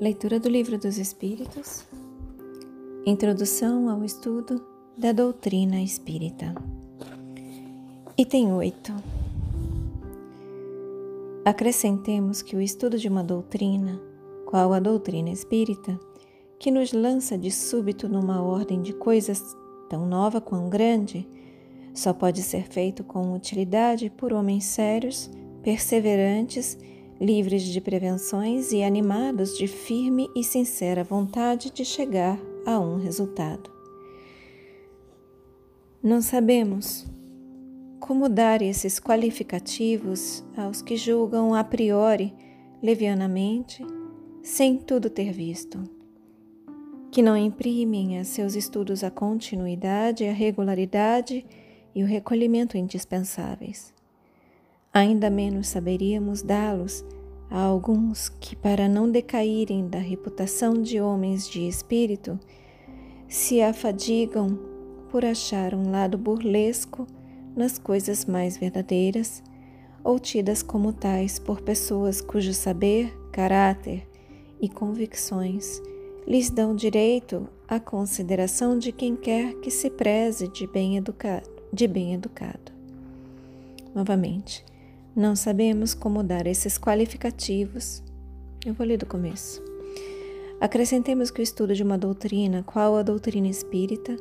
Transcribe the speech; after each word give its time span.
Leitura 0.00 0.40
do 0.40 0.48
Livro 0.48 0.78
dos 0.78 0.96
Espíritos. 0.96 1.84
Introdução 3.04 3.90
ao 3.90 4.02
estudo 4.02 4.64
da 4.96 5.12
doutrina 5.12 5.82
espírita. 5.82 6.54
Item 8.16 8.50
8. 8.50 8.94
Acrescentemos 11.44 12.40
que 12.40 12.56
o 12.56 12.62
estudo 12.62 12.96
de 12.96 13.08
uma 13.08 13.22
doutrina, 13.22 14.00
qual 14.46 14.72
a 14.72 14.80
doutrina 14.80 15.28
espírita, 15.28 16.00
que 16.58 16.70
nos 16.70 16.94
lança 16.94 17.36
de 17.36 17.50
súbito 17.50 18.08
numa 18.08 18.40
ordem 18.42 18.80
de 18.80 18.94
coisas 18.94 19.54
tão 19.90 20.06
nova 20.06 20.40
quão 20.40 20.70
grande, 20.70 21.28
só 21.92 22.14
pode 22.14 22.40
ser 22.42 22.62
feito 22.62 23.04
com 23.04 23.34
utilidade 23.34 24.08
por 24.08 24.32
homens 24.32 24.64
sérios, 24.64 25.30
perseverantes 25.62 26.78
livres 27.20 27.64
de 27.64 27.82
prevenções 27.82 28.72
e 28.72 28.82
animados 28.82 29.56
de 29.58 29.66
firme 29.66 30.30
e 30.34 30.42
sincera 30.42 31.04
vontade 31.04 31.70
de 31.70 31.84
chegar 31.84 32.40
a 32.64 32.80
um 32.80 32.96
resultado. 32.96 33.70
Não 36.02 36.22
sabemos 36.22 37.06
como 38.00 38.26
dar 38.26 38.62
esses 38.62 38.98
qualificativos 38.98 40.42
aos 40.56 40.80
que 40.80 40.96
julgam 40.96 41.54
a 41.54 41.62
priori, 41.62 42.32
levianamente, 42.82 43.84
sem 44.42 44.78
tudo 44.78 45.10
ter 45.10 45.30
visto, 45.30 45.78
que 47.12 47.20
não 47.20 47.36
imprimem 47.36 48.18
a 48.18 48.24
seus 48.24 48.54
estudos 48.54 49.04
a 49.04 49.10
continuidade, 49.10 50.24
a 50.24 50.32
regularidade 50.32 51.44
e 51.94 52.02
o 52.02 52.06
recolhimento 52.06 52.78
indispensáveis 52.78 53.92
ainda 54.92 55.30
menos 55.30 55.68
saberíamos 55.68 56.42
dá-los 56.42 57.04
a 57.50 57.60
alguns 57.60 58.28
que, 58.28 58.54
para 58.54 58.88
não 58.88 59.10
decaírem 59.10 59.88
da 59.88 59.98
reputação 59.98 60.74
de 60.74 61.00
homens 61.00 61.48
de 61.48 61.66
espírito, 61.66 62.38
se 63.28 63.60
afadigam 63.60 64.58
por 65.10 65.24
achar 65.24 65.74
um 65.74 65.90
lado 65.90 66.16
burlesco 66.16 67.06
nas 67.56 67.78
coisas 67.78 68.24
mais 68.24 68.56
verdadeiras, 68.56 69.42
ou 70.02 70.18
tidas 70.18 70.62
como 70.62 70.92
tais 70.92 71.38
por 71.38 71.60
pessoas 71.60 72.20
cujo 72.20 72.54
saber, 72.54 73.12
caráter 73.32 74.08
e 74.60 74.68
convicções 74.68 75.80
lhes 76.26 76.50
dão 76.50 76.74
direito 76.74 77.48
à 77.66 77.80
consideração 77.80 78.78
de 78.78 78.92
quem 78.92 79.16
quer 79.16 79.54
que 79.54 79.70
se 79.70 79.90
preze 79.90 80.48
de 80.48 80.66
bem 80.66 80.96
educado. 80.96 81.48
De 81.72 81.86
bem 81.86 82.14
educado. 82.14 82.72
Novamente, 83.94 84.64
não 85.14 85.34
sabemos 85.34 85.92
como 85.94 86.22
dar 86.22 86.46
esses 86.46 86.78
qualificativos. 86.78 88.02
Eu 88.64 88.74
vou 88.74 88.86
ler 88.86 88.96
do 88.96 89.06
começo. 89.06 89.62
Acrescentemos 90.60 91.30
que 91.30 91.40
o 91.40 91.42
estudo 91.42 91.74
de 91.74 91.82
uma 91.82 91.98
doutrina, 91.98 92.62
qual 92.62 92.96
a 92.96 93.02
doutrina 93.02 93.48
espírita, 93.48 94.16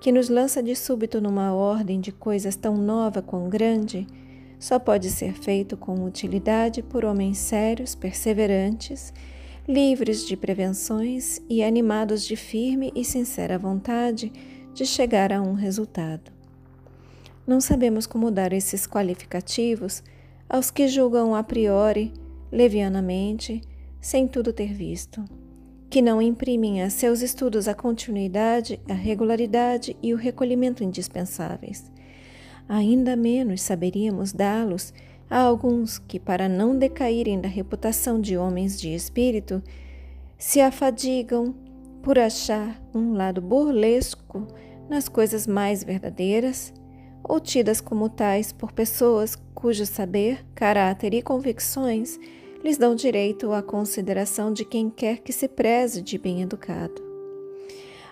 que 0.00 0.12
nos 0.12 0.28
lança 0.28 0.62
de 0.62 0.76
súbito 0.76 1.20
numa 1.20 1.52
ordem 1.52 2.00
de 2.00 2.12
coisas 2.12 2.54
tão 2.54 2.76
nova 2.76 3.20
quão 3.20 3.48
grande, 3.48 4.06
só 4.58 4.78
pode 4.78 5.10
ser 5.10 5.34
feito 5.34 5.76
com 5.76 6.04
utilidade 6.04 6.82
por 6.82 7.04
homens 7.04 7.38
sérios, 7.38 7.94
perseverantes, 7.94 9.12
livres 9.66 10.26
de 10.26 10.36
prevenções 10.36 11.40
e 11.48 11.62
animados 11.62 12.24
de 12.24 12.36
firme 12.36 12.92
e 12.94 13.04
sincera 13.04 13.58
vontade 13.58 14.32
de 14.72 14.86
chegar 14.86 15.32
a 15.32 15.40
um 15.42 15.54
resultado. 15.54 16.30
Não 17.46 17.60
sabemos 17.60 18.06
como 18.06 18.30
dar 18.30 18.52
esses 18.52 18.86
qualificativos 18.86 20.02
aos 20.48 20.70
que 20.70 20.88
julgam 20.88 21.34
a 21.34 21.42
priori, 21.42 22.12
levianamente, 22.50 23.60
sem 24.00 24.26
tudo 24.26 24.52
ter 24.52 24.72
visto, 24.72 25.24
que 25.90 26.00
não 26.00 26.22
imprimem 26.22 26.82
a 26.82 26.90
seus 26.90 27.20
estudos 27.20 27.68
a 27.68 27.74
continuidade, 27.74 28.80
a 28.88 28.94
regularidade 28.94 29.96
e 30.02 30.14
o 30.14 30.16
recolhimento 30.16 30.82
indispensáveis. 30.82 31.90
Ainda 32.68 33.16
menos 33.16 33.60
saberíamos 33.62 34.32
dá-los 34.32 34.92
a 35.28 35.40
alguns 35.40 35.98
que, 35.98 36.18
para 36.18 36.48
não 36.48 36.76
decaírem 36.76 37.40
da 37.40 37.48
reputação 37.48 38.20
de 38.20 38.36
homens 38.36 38.80
de 38.80 38.94
espírito, 38.94 39.62
se 40.38 40.60
afadigam 40.60 41.54
por 42.02 42.18
achar 42.18 42.80
um 42.94 43.12
lado 43.12 43.40
burlesco 43.40 44.46
nas 44.88 45.08
coisas 45.08 45.46
mais 45.46 45.84
verdadeiras 45.84 46.72
ou 47.28 47.38
tidas 47.38 47.80
como 47.80 48.08
tais 48.08 48.50
por 48.50 48.72
pessoas 48.72 49.36
cujo 49.54 49.84
saber, 49.84 50.44
caráter 50.54 51.12
e 51.12 51.20
convicções 51.20 52.18
lhes 52.64 52.78
dão 52.78 52.94
direito 52.94 53.52
à 53.52 53.62
consideração 53.62 54.52
de 54.52 54.64
quem 54.64 54.88
quer 54.88 55.18
que 55.18 55.32
se 55.32 55.46
preze 55.46 56.00
de 56.00 56.16
bem 56.16 56.42
educado. 56.42 57.02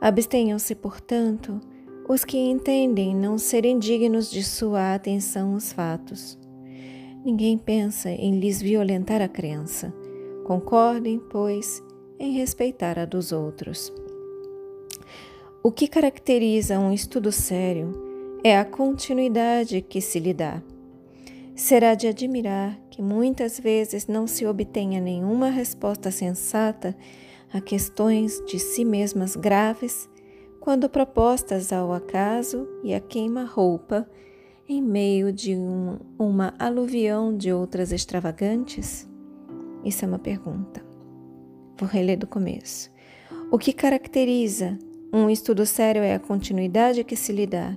Abstenham-se, 0.00 0.74
portanto, 0.74 1.60
os 2.08 2.24
que 2.24 2.38
entendem 2.38 3.14
não 3.14 3.36
serem 3.36 3.78
dignos 3.78 4.30
de 4.30 4.42
sua 4.42 4.94
atenção 4.94 5.54
os 5.54 5.72
fatos. 5.72 6.38
Ninguém 7.24 7.58
pensa 7.58 8.10
em 8.10 8.38
lhes 8.38 8.62
violentar 8.62 9.20
a 9.20 9.28
crença. 9.28 9.92
Concordem, 10.44 11.18
pois, 11.18 11.82
em 12.18 12.32
respeitar 12.32 12.98
a 12.98 13.04
dos 13.04 13.30
outros. 13.30 13.92
O 15.62 15.70
que 15.70 15.86
caracteriza 15.86 16.78
um 16.78 16.92
estudo 16.92 17.30
sério 17.30 18.09
é 18.42 18.58
a 18.58 18.64
continuidade 18.64 19.82
que 19.82 20.00
se 20.00 20.18
lhe 20.18 20.32
dá. 20.32 20.62
Será 21.54 21.94
de 21.94 22.06
admirar 22.06 22.78
que 22.90 23.02
muitas 23.02 23.60
vezes 23.60 24.06
não 24.06 24.26
se 24.26 24.46
obtenha 24.46 25.00
nenhuma 25.00 25.50
resposta 25.50 26.10
sensata 26.10 26.96
a 27.52 27.60
questões 27.60 28.42
de 28.46 28.58
si 28.58 28.84
mesmas 28.84 29.36
graves, 29.36 30.08
quando 30.58 30.88
propostas 30.88 31.72
ao 31.72 31.92
acaso 31.92 32.66
e 32.82 32.94
a 32.94 33.00
queima-roupa, 33.00 34.08
em 34.68 34.80
meio 34.80 35.32
de 35.32 35.54
um, 35.56 35.98
uma 36.18 36.54
aluvião 36.58 37.36
de 37.36 37.52
outras 37.52 37.92
extravagantes? 37.92 39.08
Isso 39.84 40.04
é 40.04 40.08
uma 40.08 40.18
pergunta. 40.18 40.82
Vou 41.76 41.88
reler 41.88 42.18
do 42.18 42.26
começo. 42.26 42.90
O 43.50 43.58
que 43.58 43.72
caracteriza 43.72 44.78
um 45.12 45.28
estudo 45.28 45.66
sério 45.66 46.02
é 46.02 46.14
a 46.14 46.20
continuidade 46.20 47.02
que 47.02 47.16
se 47.16 47.32
lhe 47.32 47.46
dá 47.46 47.76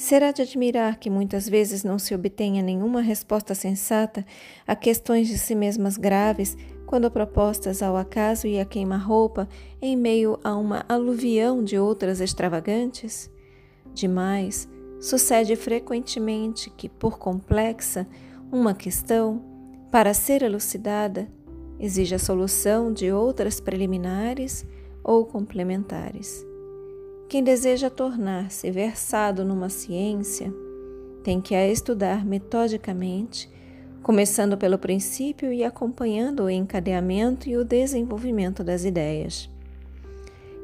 Será 0.00 0.32
de 0.32 0.40
admirar 0.40 0.98
que 0.98 1.10
muitas 1.10 1.46
vezes 1.46 1.84
não 1.84 1.98
se 1.98 2.14
obtenha 2.14 2.62
nenhuma 2.62 3.02
resposta 3.02 3.54
sensata 3.54 4.24
a 4.66 4.74
questões 4.74 5.28
de 5.28 5.36
si 5.36 5.54
mesmas 5.54 5.98
graves, 5.98 6.56
quando 6.86 7.10
propostas 7.10 7.82
ao 7.82 7.98
acaso 7.98 8.46
e 8.46 8.58
a 8.58 8.64
queima-roupa 8.64 9.46
em 9.80 9.94
meio 9.98 10.40
a 10.42 10.56
uma 10.56 10.86
aluvião 10.88 11.62
de 11.62 11.78
outras 11.78 12.18
extravagantes? 12.18 13.30
Demais, 13.92 14.66
sucede 14.98 15.54
frequentemente 15.54 16.70
que, 16.70 16.88
por 16.88 17.18
complexa, 17.18 18.08
uma 18.50 18.72
questão, 18.72 19.44
para 19.90 20.14
ser 20.14 20.40
elucidada, 20.40 21.28
exige 21.78 22.14
a 22.14 22.18
solução 22.18 22.90
de 22.90 23.12
outras 23.12 23.60
preliminares 23.60 24.66
ou 25.04 25.26
complementares. 25.26 26.49
Quem 27.30 27.44
deseja 27.44 27.88
tornar-se 27.88 28.68
versado 28.72 29.44
numa 29.44 29.68
ciência 29.68 30.52
tem 31.22 31.40
que 31.40 31.54
a 31.54 31.68
estudar 31.68 32.26
metodicamente, 32.26 33.48
começando 34.02 34.58
pelo 34.58 34.76
princípio 34.76 35.52
e 35.52 35.62
acompanhando 35.62 36.42
o 36.42 36.50
encadeamento 36.50 37.48
e 37.48 37.56
o 37.56 37.64
desenvolvimento 37.64 38.64
das 38.64 38.84
ideias. 38.84 39.48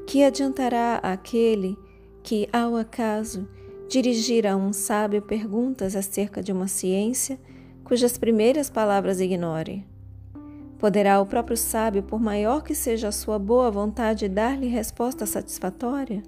Que 0.08 0.24
adiantará 0.24 0.96
aquele 0.96 1.78
que, 2.20 2.48
ao 2.52 2.74
acaso, 2.74 3.48
dirigir 3.88 4.44
a 4.44 4.56
um 4.56 4.72
sábio 4.72 5.22
perguntas 5.22 5.94
acerca 5.94 6.42
de 6.42 6.50
uma 6.50 6.66
ciência 6.66 7.38
cujas 7.84 8.18
primeiras 8.18 8.68
palavras 8.68 9.20
ignore? 9.20 9.86
Poderá 10.80 11.20
o 11.20 11.26
próprio 11.26 11.56
sábio, 11.56 12.02
por 12.02 12.20
maior 12.20 12.64
que 12.64 12.74
seja 12.74 13.06
a 13.06 13.12
sua 13.12 13.38
boa 13.38 13.70
vontade, 13.70 14.28
dar-lhe 14.28 14.66
resposta 14.66 15.24
satisfatória? 15.26 16.24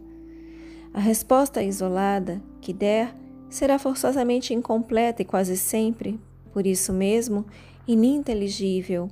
A 0.98 1.00
resposta 1.00 1.62
isolada 1.62 2.42
que 2.60 2.72
der 2.72 3.14
será 3.48 3.78
forçosamente 3.78 4.52
incompleta 4.52 5.22
e 5.22 5.24
quase 5.24 5.56
sempre, 5.56 6.18
por 6.52 6.66
isso 6.66 6.92
mesmo, 6.92 7.46
ininteligível 7.86 9.08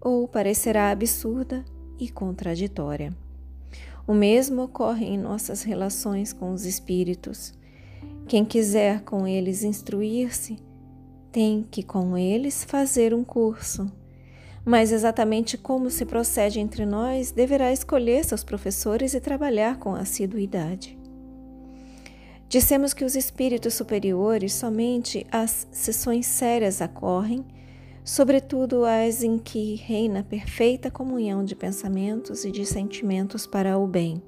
ou 0.00 0.26
parecerá 0.26 0.90
absurda 0.90 1.62
e 1.98 2.08
contraditória. 2.08 3.14
O 4.06 4.14
mesmo 4.14 4.62
ocorre 4.62 5.04
em 5.04 5.18
nossas 5.18 5.62
relações 5.62 6.32
com 6.32 6.54
os 6.54 6.64
espíritos. 6.64 7.52
Quem 8.26 8.42
quiser 8.42 9.02
com 9.02 9.26
eles 9.26 9.62
instruir-se, 9.62 10.56
tem 11.30 11.66
que 11.70 11.82
com 11.82 12.16
eles 12.16 12.64
fazer 12.64 13.12
um 13.12 13.22
curso. 13.22 13.92
Mas 14.64 14.90
exatamente 14.90 15.58
como 15.58 15.90
se 15.90 16.06
procede 16.06 16.60
entre 16.60 16.86
nós, 16.86 17.30
deverá 17.30 17.70
escolher 17.74 18.24
seus 18.24 18.42
professores 18.42 19.12
e 19.12 19.20
trabalhar 19.20 19.78
com 19.78 19.94
assiduidade. 19.94 20.96
Dissemos 22.48 22.94
que 22.94 23.04
os 23.04 23.16
espíritos 23.16 23.74
superiores 23.74 24.54
somente 24.54 25.26
as 25.30 25.66
sessões 25.70 26.26
sérias 26.26 26.80
ocorrem 26.80 27.44
sobretudo 28.06 28.84
as 28.84 29.24
em 29.24 29.36
que 29.36 29.74
reina 29.74 30.22
perfeita 30.22 30.88
comunhão 30.88 31.44
de 31.44 31.56
pensamentos 31.56 32.44
e 32.44 32.52
de 32.52 32.64
sentimentos 32.64 33.48
para 33.48 33.76
o 33.76 33.84
bem. 33.84 34.22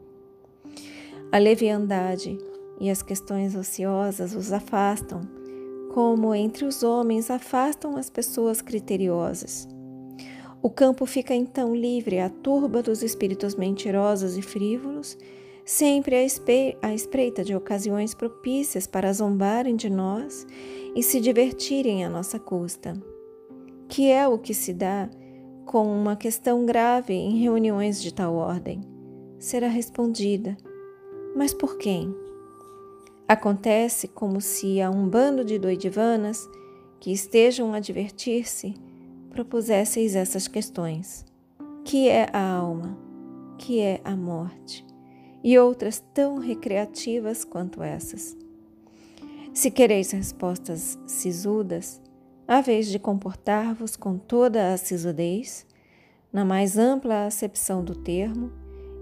A 1.30 1.38
leviandade 1.38 2.36
e 2.80 2.90
as 2.90 3.02
questões 3.02 3.54
ociosas 3.54 4.34
os 4.34 4.52
afastam, 4.52 5.20
como 5.94 6.34
entre 6.34 6.64
os 6.64 6.82
homens 6.82 7.30
afastam 7.30 7.96
as 7.96 8.10
pessoas 8.10 8.60
criteriosas. 8.60 9.68
O 10.60 10.68
campo 10.68 11.06
fica 11.06 11.32
então 11.32 11.72
livre 11.72 12.18
à 12.18 12.28
turba 12.28 12.82
dos 12.82 13.04
espíritos 13.04 13.54
mentirosos 13.54 14.36
e 14.36 14.42
frívolos, 14.42 15.16
sempre 15.68 16.16
à 16.80 16.94
espreita 16.94 17.44
de 17.44 17.54
ocasiões 17.54 18.14
propícias 18.14 18.86
para 18.86 19.12
zombarem 19.12 19.76
de 19.76 19.90
nós 19.90 20.46
e 20.96 21.02
se 21.02 21.20
divertirem 21.20 22.04
à 22.04 22.08
nossa 22.08 22.38
custa 22.38 22.94
que 23.88 24.10
é 24.10 24.28
o 24.28 24.38
que 24.38 24.52
se 24.52 24.74
dá 24.74 25.08
com 25.64 25.86
uma 25.86 26.14
questão 26.14 26.64
grave 26.66 27.14
em 27.14 27.38
reuniões 27.38 28.02
de 28.02 28.12
tal 28.12 28.34
ordem. 28.34 28.82
Será 29.38 29.66
respondida. 29.66 30.56
Mas 31.34 31.54
por 31.54 31.78
quem? 31.78 32.14
Acontece 33.26 34.08
como 34.08 34.40
se 34.40 34.80
a 34.80 34.90
um 34.90 35.08
bando 35.08 35.44
de 35.44 35.58
doidivanas 35.58 36.48
que 37.00 37.12
estejam 37.12 37.72
a 37.72 37.80
divertir-se 37.80 38.74
propusesseis 39.30 40.14
essas 40.14 40.48
questões: 40.48 41.24
que 41.84 42.08
é 42.08 42.28
a 42.32 42.52
alma? 42.52 42.96
Que 43.58 43.80
é 43.80 44.00
a 44.04 44.16
morte? 44.16 44.87
E 45.42 45.58
outras 45.58 46.02
tão 46.12 46.38
recreativas 46.38 47.44
quanto 47.44 47.82
essas. 47.82 48.36
Se 49.54 49.70
quereis 49.70 50.10
respostas 50.10 50.98
sisudas, 51.06 52.00
a 52.46 52.60
vez 52.60 52.88
de 52.88 52.98
comportar-vos 52.98 53.96
com 53.96 54.16
toda 54.16 54.72
a 54.72 54.76
sisudez, 54.76 55.66
na 56.32 56.44
mais 56.44 56.78
ampla 56.78 57.26
acepção 57.26 57.84
do 57.84 57.94
termo, 57.94 58.50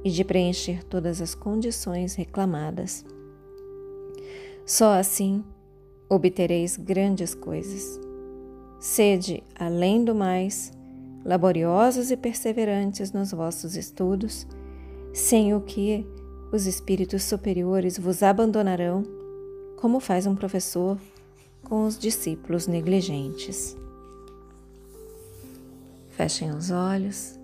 e 0.04 0.10
de 0.10 0.24
preencher 0.24 0.84
todas 0.84 1.20
as 1.20 1.34
condições 1.34 2.14
reclamadas. 2.14 3.04
Só 4.64 4.92
assim 4.92 5.44
obtereis 6.08 6.76
grandes 6.76 7.34
coisas. 7.34 8.00
Sede, 8.78 9.42
além 9.58 10.04
do 10.04 10.14
mais, 10.14 10.72
laboriosos 11.24 12.12
e 12.12 12.16
perseverantes 12.16 13.10
nos 13.10 13.32
vossos 13.32 13.74
estudos, 13.74 14.46
sem 15.12 15.54
o 15.54 15.60
que 15.60 16.06
os 16.56 16.66
espíritos 16.66 17.22
superiores 17.22 17.98
vos 17.98 18.22
abandonarão, 18.22 19.04
como 19.76 20.00
faz 20.00 20.26
um 20.26 20.34
professor 20.34 20.98
com 21.62 21.84
os 21.84 21.98
discípulos 21.98 22.66
negligentes. 22.66 23.76
Fechem 26.08 26.50
os 26.50 26.70
olhos. 26.70 27.38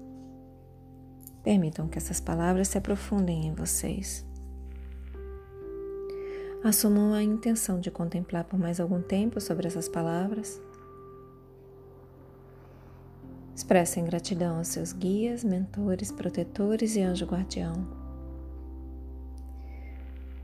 Permitam 1.44 1.88
que 1.88 1.98
essas 1.98 2.20
palavras 2.20 2.68
se 2.68 2.78
aprofundem 2.78 3.46
em 3.46 3.54
vocês. 3.54 4.24
Assumam 6.64 7.12
a 7.12 7.22
intenção 7.22 7.80
de 7.80 7.90
contemplar 7.90 8.44
por 8.44 8.58
mais 8.58 8.80
algum 8.80 9.02
tempo 9.02 9.40
sobre 9.40 9.66
essas 9.66 9.88
palavras. 9.88 10.60
Expressem 13.54 14.04
gratidão 14.04 14.56
aos 14.56 14.68
seus 14.68 14.92
guias, 14.92 15.44
mentores, 15.44 16.10
protetores 16.10 16.96
e 16.96 17.02
anjo 17.02 17.26
guardião. 17.26 18.01